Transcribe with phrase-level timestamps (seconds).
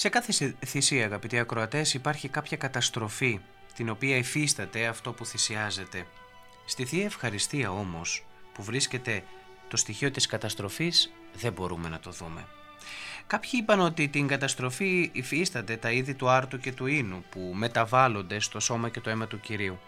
[0.00, 3.40] Σε κάθε θυσία, αγαπητοί ακροατές, υπάρχει κάποια καταστροφή
[3.74, 6.06] την οποία υφίσταται αυτό που θυσιάζεται.
[6.64, 9.22] Στη Θεία Ευχαριστία όμως, που βρίσκεται
[9.68, 12.46] το στοιχείο της καταστροφής, δεν μπορούμε να το δούμε.
[13.26, 18.40] Κάποιοι είπαν ότι την καταστροφή υφίσταται τα είδη του άρτου και του ίνου που μεταβάλλονται
[18.40, 19.78] στο σώμα και το αίμα του Κυρίου.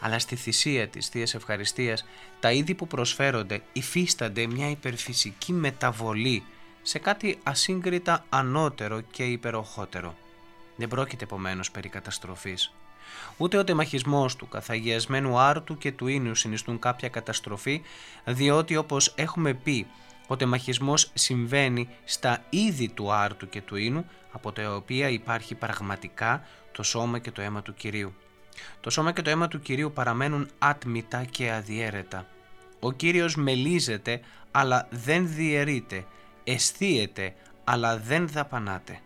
[0.00, 2.04] Αλλά στη θυσία της Θείας Ευχαριστίας
[2.40, 6.42] τα είδη που προσφέρονται υφίστανται μια υπερφυσική μεταβολή
[6.86, 10.14] σε κάτι ασύγκριτα ανώτερο και υπεροχότερο.
[10.76, 12.72] Δεν πρόκειται επομένως περί καταστροφής.
[13.36, 17.82] Ούτε ο τεμαχισμός του καθαγιασμένου άρτου και του ίνου συνιστούν κάποια καταστροφή,
[18.24, 19.86] διότι όπως έχουμε πει,
[20.26, 26.42] ο τεμαχισμός συμβαίνει στα είδη του άρτου και του ίνου, από τα οποία υπάρχει πραγματικά
[26.72, 28.14] το σώμα και το αίμα του Κυρίου.
[28.80, 32.26] Το σώμα και το αίμα του Κυρίου παραμένουν άτμητα και αδιέρετα.
[32.80, 36.04] Ο Κύριος μελίζεται αλλά δεν διαιρείται,
[36.46, 39.00] αισθίεται αλλά δεν δαπανάται.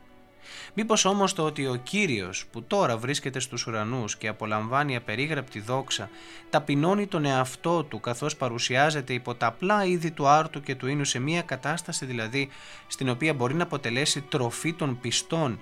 [0.74, 6.10] Μήπως όμως το ότι ο Κύριος που τώρα βρίσκεται στους ουρανούς και απολαμβάνει απερίγραπτη δόξα
[6.50, 11.04] ταπεινώνει τον εαυτό του καθώς παρουσιάζεται υπό τα απλά είδη του άρτου και του ίνου
[11.04, 12.48] σε μια κατάσταση δηλαδή
[12.86, 15.60] στην οποία μπορεί να αποτελέσει τροφή των πιστών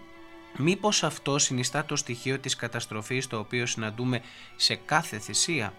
[0.57, 4.21] Μήπως αυτό συνιστά το στοιχείο της καταστροφής το οποίο συναντούμε
[4.57, 5.73] σε κάθε θυσία;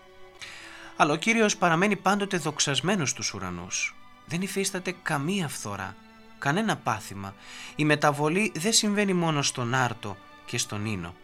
[0.95, 3.98] Αλλά ο Κύριος παραμένει πάντοτε δοξασμένος στους ουρανούς.
[4.29, 5.95] Δεν υφίσταται καμία φθορά,
[6.39, 7.33] κανένα πάθημα.
[7.75, 11.15] Η μεταβολή δεν συμβαίνει μόνο στον Άρτο και στον Ίνο.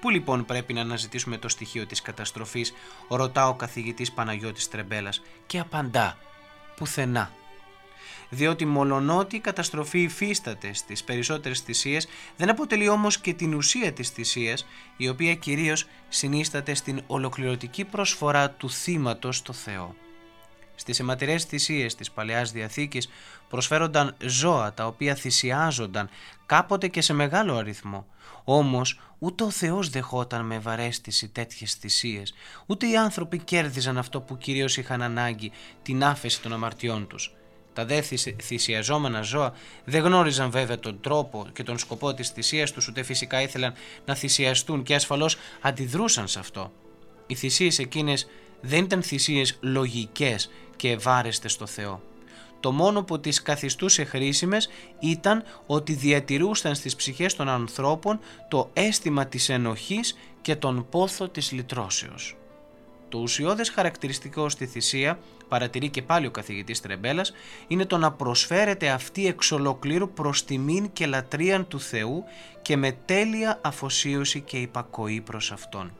[0.00, 2.72] Πού λοιπόν πρέπει να αναζητήσουμε το στοιχείο της καταστροφής,
[3.08, 6.18] ρωτά ο καθηγητής Παναγιώτης Τρεμπέλας και απαντά,
[6.76, 7.30] πουθενά
[8.28, 14.08] διότι μολονότι η καταστροφή υφίσταται στις περισσότερες θυσίες, δεν αποτελεί όμως και την ουσία της
[14.08, 14.66] θυσίας,
[14.96, 19.94] η οποία κυρίως συνίσταται στην ολοκληρωτική προσφορά του θύματος στο Θεό.
[20.76, 23.08] Στις αιματηρές θυσίες της Παλαιάς Διαθήκης
[23.48, 26.08] προσφέρονταν ζώα τα οποία θυσιάζονταν
[26.46, 28.06] κάποτε και σε μεγάλο αριθμό.
[28.44, 32.34] Όμως ούτε ο Θεός δεχόταν με βαρέστηση τέτοιες θυσίες,
[32.66, 37.36] ούτε οι άνθρωποι κέρδιζαν αυτό που κυρίως είχαν ανάγκη, την άφεση των αμαρτιών τους.
[37.72, 38.02] Τα δε
[38.42, 39.52] θυσιαζόμενα ζώα
[39.84, 44.14] δεν γνώριζαν βέβαια τον τρόπο και τον σκοπό της θυσίας τους ούτε φυσικά ήθελαν να
[44.14, 46.72] θυσιαστούν και ασφαλώς αντιδρούσαν σε αυτό.
[47.26, 48.26] Οι θυσίες εκείνες
[48.60, 52.02] δεν ήταν θυσίες λογικές και ευάρεστες στο Θεό.
[52.60, 54.68] Το μόνο που τις καθιστούσε χρήσιμες
[55.00, 61.52] ήταν ότι διατηρούσαν στις ψυχές των ανθρώπων το αίσθημα της ενοχής και τον πόθο της
[61.52, 62.36] λυτρώσεως.
[63.08, 65.18] Το ουσιώδες χαρακτηριστικό στη θυσία,
[65.48, 67.32] παρατηρεί και πάλι ο καθηγητής Τρεμπέλας,
[67.66, 72.24] είναι το να προσφέρεται αυτή εξ ολοκλήρου προς τιμήν και λατρείαν του Θεού
[72.62, 75.92] και με τέλεια αφοσίωση και υπακοή προς Αυτόν.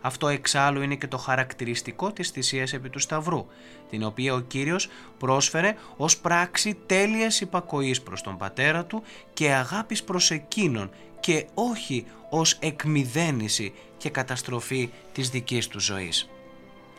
[0.00, 3.46] Αυτό εξάλλου είναι και το χαρακτηριστικό της θυσίας επί του Σταυρού,
[3.90, 9.02] την οποία ο Κύριος πρόσφερε ως πράξη τέλειας υπακοής προς τον Πατέρα Του
[9.32, 16.28] και αγάπης προς Εκείνον και όχι ως εκμυδένιση και καταστροφή της δικής του ζωής.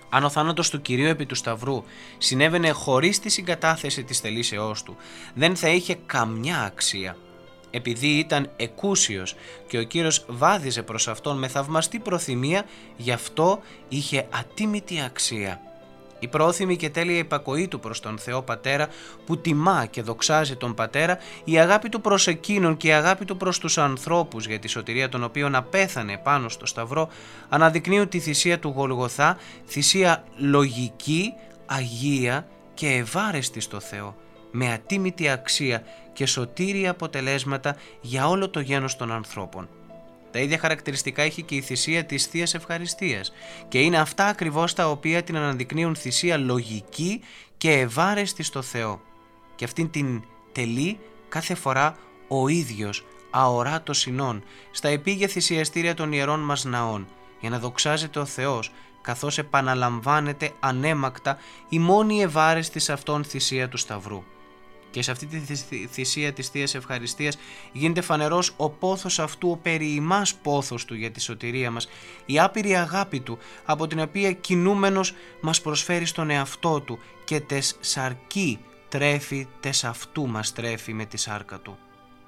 [0.09, 1.83] Αν ο θάνατος του Κυρίου επί του Σταυρού
[2.17, 4.95] συνέβαινε χωρίς τη συγκατάθεση της θελήσεώς του,
[5.33, 7.17] δεν θα είχε καμιά αξία.
[7.71, 9.35] Επειδή ήταν εκούσιος
[9.67, 12.65] και ο Κύριος βάδιζε προς Αυτόν με θαυμαστή προθυμία,
[12.97, 13.59] γι' αυτό
[13.89, 15.61] είχε ατίμητη αξία.
[16.23, 18.87] Η πρόθυμη και τέλεια υπακοή του προς τον Θεό Πατέρα
[19.25, 23.37] που τιμά και δοξάζει τον Πατέρα, η αγάπη του προς εκείνον και η αγάπη του
[23.37, 27.09] προς τους ανθρώπους για τη σωτηρία των οποίων απέθανε πάνω στο Σταυρό
[27.49, 29.37] αναδεικνύουν τη θυσία του Γολγοθά,
[29.67, 31.33] θυσία λογική,
[31.65, 34.15] αγία και ευάρεστη στο Θεό,
[34.51, 35.83] με ατίμητη αξία
[36.13, 39.69] και σωτήρια αποτελέσματα για όλο το γένος των ανθρώπων.
[40.31, 43.31] Τα ίδια χαρακτηριστικά έχει και η θυσία της θείας Ευχαριστίας
[43.67, 47.21] και είναι αυτά ακριβώς τα οποία την αναδεικνύουν θυσία λογική
[47.57, 49.01] και ευάρεστη στο Θεό.
[49.55, 50.99] Και αυτήν την τελεί
[51.29, 51.97] κάθε φορά
[52.27, 57.07] ο ίδιος αοράτος συνών στα επίγεια θυσιαστήρια των ιερών μας ναών
[57.39, 58.71] για να δοξάζεται ο Θεός
[59.01, 61.37] καθώς επαναλαμβάνεται ανέμακτα
[61.69, 64.23] η μόνη ευάρεστη σε αυτόν θυσία του Σταυρού.
[64.91, 65.55] Και σε αυτή τη
[65.87, 67.37] θυσία της Θείας Ευχαριστίας
[67.71, 70.07] γίνεται φανερός ο πόθος αυτού, ο περί
[70.41, 71.87] πόθος του για τη σωτηρία μας,
[72.25, 77.77] η άπειρη αγάπη του από την οποία κινούμενος μας προσφέρει τον εαυτό του και τες
[77.79, 78.59] σαρκή
[78.89, 81.77] τρέφει, τες αυτού μας τρέφει με τη σάρκα του.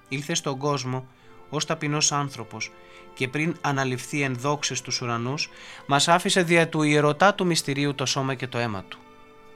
[0.09, 1.07] Ήλθε στον κόσμο
[1.49, 2.71] ως ταπεινός άνθρωπος
[3.13, 5.49] και πριν αναλυφθεί εν δόξες τους ουρανούς,
[5.85, 8.97] μας άφησε δια του ιερωτά του μυστηρίου το σώμα και το αίμα του.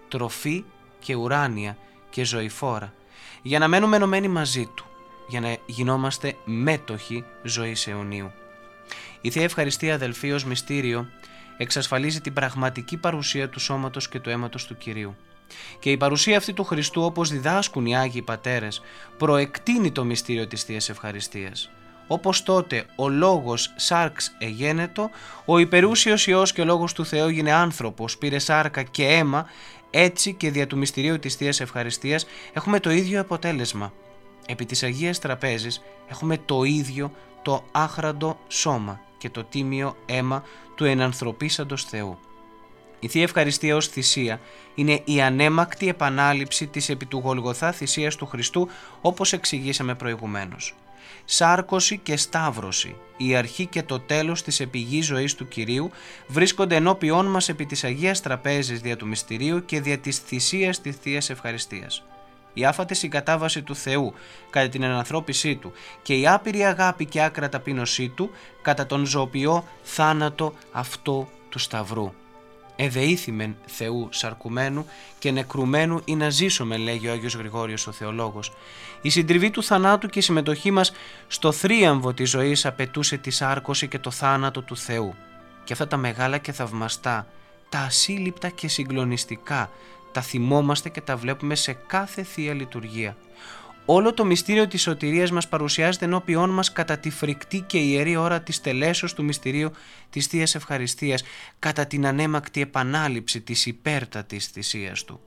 [0.08, 0.64] Τροφή
[1.00, 1.78] και ουράνια
[2.10, 2.94] και ζωηφόρα,
[3.42, 4.86] για να μένουμε ενωμένοι μαζί Του,
[5.28, 8.32] για να γινόμαστε μέτοχοι ζωής αιωνίου.
[9.22, 11.08] Η Θεία Ευχαριστία αδελφοί ως μυστήριο
[11.58, 15.16] εξασφαλίζει την πραγματική παρουσία του σώματος και του αίματος του Κυρίου.
[15.80, 18.82] Και η παρουσία αυτή του Χριστού όπως διδάσκουν οι Άγιοι Πατέρες
[19.18, 21.70] προεκτείνει το μυστήριο της Θείας Ευχαριστίας.
[22.08, 25.10] Όπως τότε ο λόγος σάρξ εγένετο,
[25.46, 29.46] ο υπερούσιος Υιός και ο λόγος του Θεού γίνε άνθρωπος, πήρε σάρκα και αίμα,
[29.90, 33.94] έτσι και δια του μυστηρίου της Θείας Ευχαριστίας έχουμε το ίδιο αποτέλεσμα.
[34.48, 37.12] Επί της Αγίας Τραπέζης έχουμε το ίδιο
[37.42, 40.44] το άχραντο σώμα και το τίμιο αίμα
[40.76, 42.18] του ενανθρωπίσαντος Θεού.
[43.00, 44.40] Η Θεία Ευχαριστία ως θυσία
[44.76, 48.70] είναι η ανέμακτη επανάληψη της επί του Γολγοθά θυσίας του Χριστού
[49.02, 50.76] όπως εξηγήσαμε προηγουμένως.
[51.26, 55.92] Σάρκωση και Σταύρωση, η αρχή και το τέλος της επιγής ζωής του Κυρίου
[56.28, 60.96] βρίσκονται ενώπιόν μας επί της Αγίας Τραπέζης δια του Μυστηρίου και δια της θυσίας της
[60.96, 62.04] Θείας Ευχαριστίας
[62.58, 64.14] η άφατη συγκατάβαση του Θεού
[64.50, 65.72] κατά την ενανθρώπισή Του
[66.02, 68.30] και η άπειρη αγάπη και άκρα ταπείνωσή Του
[68.62, 72.12] κατά τον ζωοποιό θάνατο αυτό του Σταυρού.
[72.80, 74.86] Εδεήθημεν Θεού σαρκουμένου
[75.20, 78.52] και νεκρουμένου ή να ζήσουμε, λέγει ο Άγιος Γρηγόριος ο Θεολόγος.
[79.02, 80.92] Η συντριβή του θανάτου και η συμμετοχή μας
[81.28, 85.14] στο θρίαμβο της ζωής απαιτούσε τη σάρκωση και το θάνατο του Θεού.
[85.64, 87.28] Και αυτά τα μεγάλα και θαυμαστά,
[87.70, 89.70] τα ασύλληπτα και συγκλονιστικά,
[90.12, 93.16] τα θυμόμαστε και τα βλέπουμε σε κάθε Θεία Λειτουργία.
[93.90, 98.42] Όλο το μυστήριο της σωτηρίας μας παρουσιάζεται ενώπιόν μας κατά τη φρικτή και ιερή ώρα
[98.42, 99.72] της τελέσεως του μυστηρίου
[100.10, 101.24] της Θείας Ευχαριστίας,
[101.60, 105.20] κατά την ανέμακτη επανάληψη της υπέρτατης θυσίας Του.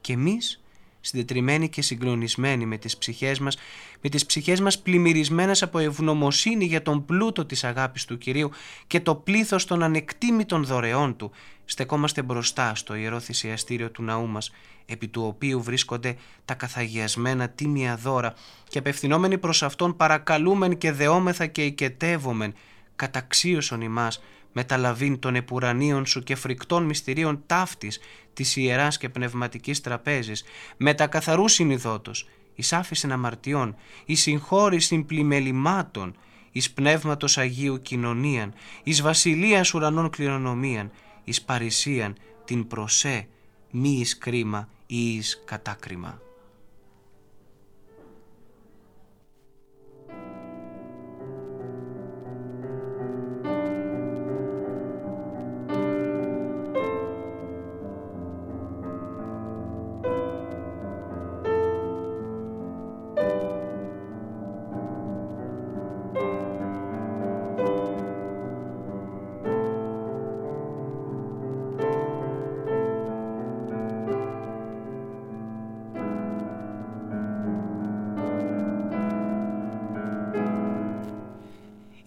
[0.00, 0.61] Και εμείς
[1.04, 3.56] συντετριμένοι και συγκλονισμένοι με τις ψυχές μας,
[4.00, 8.50] με τις ψυχές μας πλημμυρισμένες από ευγνωμοσύνη για τον πλούτο της αγάπης του Κυρίου
[8.86, 11.30] και το πλήθος των ανεκτήμητων δωρεών Του,
[11.64, 14.50] στεκόμαστε μπροστά στο ιερό θυσιαστήριο του ναού μας,
[14.86, 18.34] επί του οποίου βρίσκονται τα καθαγιασμένα τίμια δώρα
[18.68, 22.54] και απευθυνόμενοι προς Αυτόν παρακαλούμεν και δεόμεθα και οικετεύομεν,
[22.96, 24.22] καταξίωσον ημάς,
[24.52, 28.00] μεταλαβήν των επουρανίων σου και φρικτών μυστηρίων ταύτης
[28.34, 30.44] της ιεράς και πνευματικής τραπέζης,
[30.76, 36.16] με τα καθαρούς συνειδότος, εις άφησιν αμαρτιών, εις συγχώρησιν πλημελημάτων,
[36.52, 40.90] εις πνεύματος Αγίου κοινωνίαν, εις βασιλείας ουρανών κληρονομίαν,
[41.24, 43.26] εις παρησίαν την προσέ,
[43.70, 46.20] μη εις κρίμα ή εις κατάκριμα.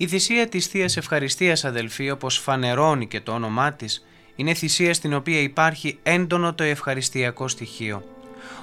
[0.06, 4.06] Η θυσία της θείας Ευχαριστίας αδελφοί όπως φανερώνει και το όνομά της
[4.36, 8.04] είναι θυσία στην οποία υπάρχει έντονο το ευχαριστιακό στοιχείο.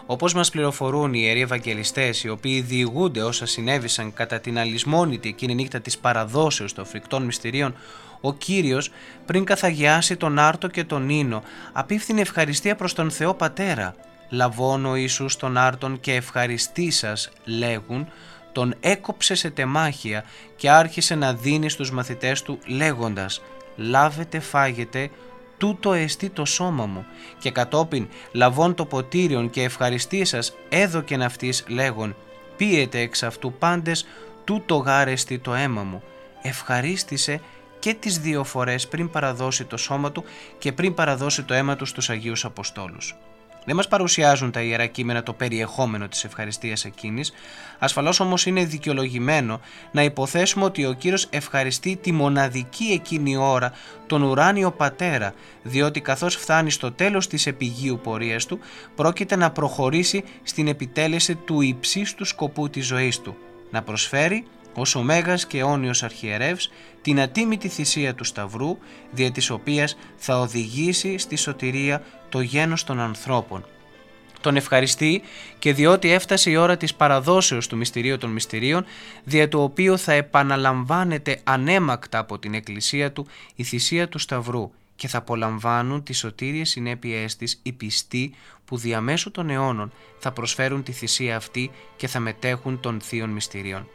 [0.07, 5.55] Όπως μας πληροφορούν οι Ιεροί Ευαγγελιστές οι οποίοι διηγούνται όσα συνέβησαν κατά την αλυσμόνητη εκείνη
[5.55, 7.75] νύχτα της παραδόσεως των φρικτών μυστηρίων
[8.21, 8.91] ο Κύριος
[9.27, 11.43] πριν καθαγιάσει τον Άρτο και τον Ίνο
[11.73, 13.95] απίφθηνε ευχαριστία προς τον Θεό Πατέρα.
[14.29, 18.09] Λαβώνω Ιησούς τον Άρτον και ευχαριστήσας λέγουν
[18.53, 20.25] τον έκοψε σε τεμάχια
[20.57, 23.43] και άρχισε να δίνει στους μαθητές του λέγοντας
[23.77, 25.11] «Λάβετε φάγετε,
[25.59, 27.05] τούτο εστί το σώμα μου»
[27.39, 32.17] και κατόπιν λαβών το ποτήριον και ευχαριστήσας έδωκεν αυτής λέγον
[32.57, 34.07] «Πίετε εξ αυτού πάντες,
[34.45, 36.03] τούτο γάρεστη το αίμα μου».
[36.43, 37.41] Ευχαρίστησε
[37.79, 40.25] και τις δύο φορές πριν παραδώσει το σώμα του
[40.59, 43.17] και πριν παραδώσει το αίμα του στους Αγίους Αποστόλους.
[43.65, 47.33] Δεν μας παρουσιάζουν τα Ιερά Κείμενα το περιεχόμενο της ευχαριστίας εκείνης,
[47.79, 49.61] ασφαλώς όμως είναι δικαιολογημένο
[49.93, 53.73] να υποθέσουμε ότι ο Κύριος ευχαριστεί τη μοναδική εκείνη ώρα
[54.07, 58.59] τον ουράνιο Πατέρα, διότι καθώς φτάνει στο τέλος της επιγείου πορείας του,
[58.95, 63.37] πρόκειται να προχωρήσει στην επιτέλεση του υψίστου σκοπού της ζωής του,
[63.71, 66.71] να προσφέρει ως ο Μέγας και αιώνιος αρχιερεύς
[67.03, 68.79] την ατίμητη θυσία του Σταυρού,
[69.11, 72.03] δια της οποίας θα οδηγήσει στη σωτηρία
[72.33, 73.65] το γένος των ανθρώπων.
[74.41, 75.23] Τον ευχαριστεί
[75.59, 78.85] και διότι έφτασε η ώρα της παραδόσεως του μυστηρίου των μυστηρίων,
[79.25, 85.09] δια του οποίου θα επαναλαμβάνεται ανέμακτα από την Εκκλησία του η θυσία του Σταυρού και
[85.09, 88.35] θα απολαμβάνουν τις σωτήριες συνέπειές της οι πιστοί
[88.65, 93.89] που διαμέσου των αιώνων θα προσφέρουν τη θυσία αυτή και θα μετέχουν των θείων μυστηρίων.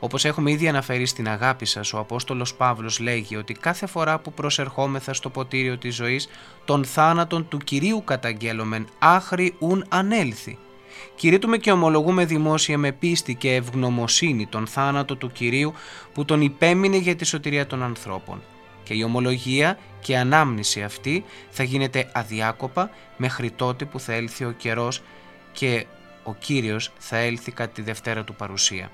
[0.00, 4.32] Όπως έχουμε ήδη αναφέρει στην αγάπη σας, ο Απόστολος Παύλος λέγει ότι κάθε φορά που
[4.32, 6.28] προσερχόμεθα στο ποτήριο της ζωής,
[6.64, 10.58] τον θάνατον του κυρίου καταγγέλωμεν, άχρη ουν ανέλθει.
[11.14, 15.72] Κηρύττουμε και ομολογούμε δημόσια με πίστη και ευγνωμοσύνη τον θάνατο του Κυρίου
[16.12, 18.42] που τον υπέμεινε για τη σωτηρία των ανθρώπων.
[18.82, 24.44] και η ομολογία και η ανάμνηση αυτή θα γίνεται αδιάκοπα μέχρι τότε που θα έλθει
[24.44, 25.02] ο καιρός
[25.52, 25.86] και
[26.22, 28.90] ο Κύριος θα έλθει κατά τη Δευτέρα του παρουσία.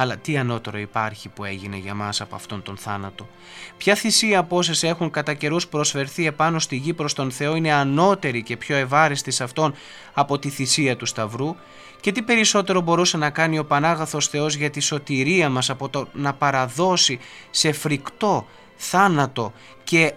[0.00, 3.28] Αλλά τι ανώτερο υπάρχει που έγινε για μας από αυτόν τον θάνατο;
[3.76, 7.72] Ποια θυσία από όσε έχουν κατά καιρούς προσφερθεί επάνω στη γη προς τον Θεό είναι
[7.72, 9.74] ανώτερη και πιο ευάριστη σε αυτόν
[10.14, 11.54] από τη θυσία του Σταυρού;
[12.00, 16.08] Και τι περισσότερο μπορούσε να κάνει ο Πανάγαθος Θεός για τη σωτηρία μας από το
[16.12, 17.18] να παραδώσει
[17.50, 19.52] σε φρικτό θάνατο
[19.84, 20.14] και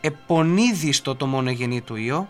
[0.00, 2.28] επονίδιστο το μονογενή του Υιό;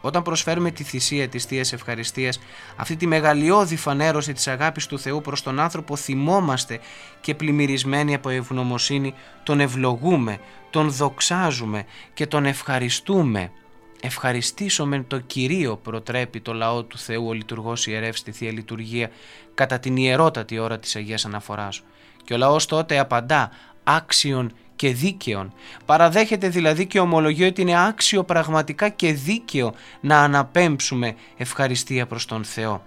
[0.00, 2.40] Όταν προσφέρουμε τη θυσία της Θείας Ευχαριστίας,
[2.76, 6.80] αυτή τη μεγαλειώδη φανέρωση της αγάπης του Θεού προς τον άνθρωπο θυμόμαστε
[7.20, 10.38] και πλημμυρισμένοι από ευγνωμοσύνη τον ευλογούμε,
[10.70, 13.50] τον δοξάζουμε και τον ευχαριστούμε.
[14.02, 19.10] Ευχαριστήσουμε το Κυρίο προτρέπει το λαό του Θεού ο λειτουργός ιερεύς στη Θεία Λειτουργία
[19.54, 21.82] κατά την ιερότατη ώρα της Αγίας Αναφοράς.
[22.24, 23.50] Και ο λαός τότε απαντά
[23.84, 25.52] άξιον και δίκαιον.
[25.86, 32.44] Παραδέχεται δηλαδή και ομολογεί ότι είναι άξιο πραγματικά και δίκαιο να αναπέμψουμε ευχαριστία προς τον
[32.44, 32.82] Θεό.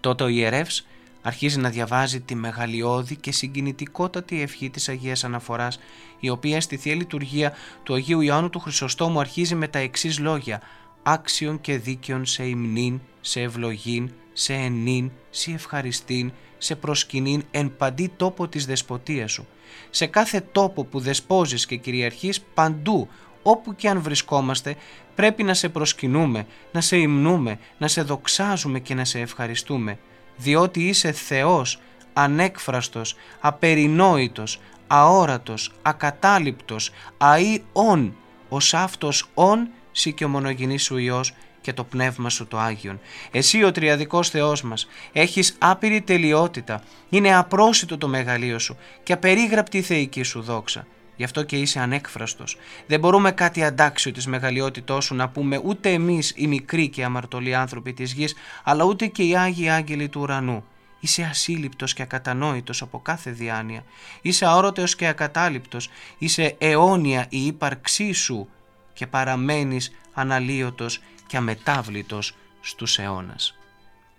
[0.00, 0.86] Τότε ο ιερεύς
[1.22, 5.78] αρχίζει να διαβάζει τη μεγαλειώδη και συγκινητικότατη ευχή της Αγίας Αναφοράς,
[6.20, 7.52] η οποία στη Θεία Λειτουργία
[7.82, 10.60] του Αγίου Ιωάννου του Χρυσοστόμου αρχίζει με τα εξής λόγια
[11.02, 18.12] «Άξιον και δίκαιον σε υμνήν, σε ευλογήν, σε ενήν, σε ευχαριστήν, σε προσκυνήν εν παντή
[18.16, 19.46] τόπο της δεσποτείας σου.
[19.90, 23.08] Σε κάθε τόπο που δεσπόζεις και κυριαρχείς παντού,
[23.42, 24.76] όπου και αν βρισκόμαστε,
[25.14, 29.98] πρέπει να σε προσκυνούμε, να σε υμνούμε, να σε δοξάζουμε και να σε ευχαριστούμε,
[30.36, 31.80] διότι είσαι Θεός,
[32.12, 38.10] ανέκφραστος, απερινόητος, αόρατος, ακατάληπτος, αΐ
[38.48, 41.34] ως αυτός ον σύ και ο μονογενής σου Υιός
[41.66, 43.00] και το Πνεύμα Σου το Άγιον.
[43.30, 49.78] Εσύ ο Τριαδικός Θεός μας έχεις άπειρη τελειότητα, είναι απρόσιτο το μεγαλείο Σου και απερίγραπτη
[49.78, 50.86] η θεϊκή Σου δόξα.
[51.16, 52.56] Γι' αυτό και είσαι ανέκφραστος.
[52.86, 57.54] Δεν μπορούμε κάτι αντάξιο της μεγαλειότητός Σου να πούμε ούτε εμείς οι μικροί και αμαρτωλοί
[57.54, 60.64] άνθρωποι της γης, αλλά ούτε και οι Άγιοι Άγγελοι του ουρανού.
[61.00, 63.84] Είσαι ασύλληπτος και ακατανόητος από κάθε διάνοια.
[64.22, 65.88] Είσαι αόρατος και ακατάληπτος.
[66.18, 68.48] Είσαι αιώνια η ύπαρξή σου
[68.92, 73.54] και παραμένεις αναλύωτος και αμετάβλητος στους αιώνας.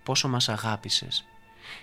[0.02, 1.24] Πόσο μας αγάπησες.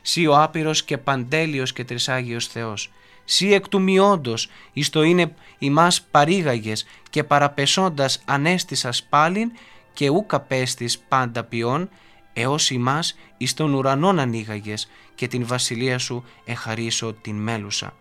[0.02, 2.92] Σύ ο άπειρος και παντέλειος και τρισάγιος Θεός.
[3.26, 9.52] Σύ εκ του μειόντος, εις το είναι ημάς παρήγαγες και παραπεσώντας ανέστησας πάλιν
[9.94, 11.90] και ούκα πέστης πάντα ποιόν,
[12.34, 17.94] έως ημάς εις τον ουρανόν ανοίγαγες και την βασιλεία σου εχαρίσω την μέλουσα.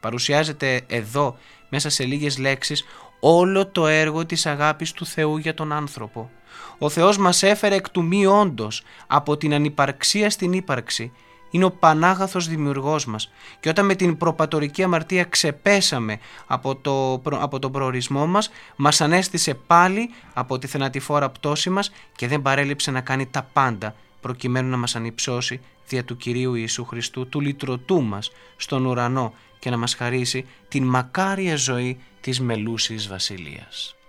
[0.00, 2.84] Παρουσιάζεται εδώ μέσα σε λίγες λέξεις
[3.20, 6.30] όλο το έργο της αγάπης του Θεού για τον άνθρωπο.
[6.78, 11.12] Ο Θεός μας έφερε εκ του μη όντως, από την ανυπαρξία στην ύπαρξη.
[11.50, 17.58] Είναι ο Πανάγαθος δημιουργός μας και όταν με την προπατορική αμαρτία ξεπέσαμε από, το, από
[17.58, 23.00] τον προορισμό μας, μας ανέστησε πάλι από τη θενατηφόρα πτώση μας και δεν παρέλειψε να
[23.00, 28.30] κάνει τα πάντα προκειμένου να μας ανυψώσει δια του Κυρίου Ιησού Χριστού, του λυτρωτού μας
[28.56, 33.99] στον ουρανό και να μας χαρίσει την μακάρια ζωή της μελούσης βασιλείας.